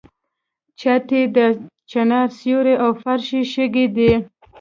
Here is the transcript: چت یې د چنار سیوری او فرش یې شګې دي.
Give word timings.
چت 0.79 1.05
یې 1.15 1.23
د 1.35 1.37
چنار 1.91 2.27
سیوری 2.39 2.75
او 2.83 2.91
فرش 3.01 3.27
یې 3.37 3.41
شګې 3.53 3.85
دي. 3.95 4.11